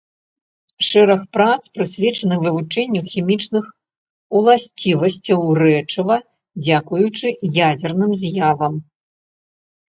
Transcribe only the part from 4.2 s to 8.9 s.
уласцівасцяў рэчыва дзякуючы ядзерным з'явам.